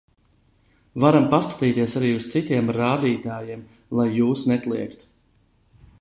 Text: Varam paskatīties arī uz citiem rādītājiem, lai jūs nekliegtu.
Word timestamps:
Varam 1.03 1.27
paskatīties 1.33 1.93
arī 2.01 2.09
uz 2.21 2.25
citiem 2.37 2.73
rādītājiem, 2.79 3.63
lai 4.01 4.11
jūs 4.17 4.45
nekliegtu. 4.55 5.11